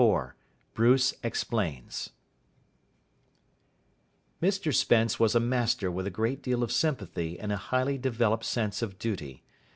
[0.01, 0.31] XXIV
[0.73, 2.09] BRUCE EXPLAINS
[4.41, 8.45] Mr Spence was a master with a great deal of sympathy and a highly developed
[8.45, 9.43] sense of duty.